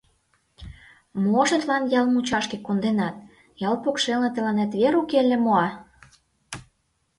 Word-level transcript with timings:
—Мо 1.23 1.41
шотлан 1.49 1.83
ял 1.99 2.05
мучашке 2.13 2.57
конденат— 2.65 3.15
ял 3.67 3.75
покшелне 3.83 4.29
тыланет 4.35 4.71
вер 4.79 4.93
уке 5.01 5.17
ыле 5.23 5.37
мо, 5.45 5.53
а? 5.65 5.67